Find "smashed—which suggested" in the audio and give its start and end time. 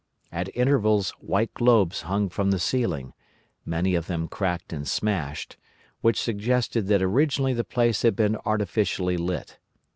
4.87-6.87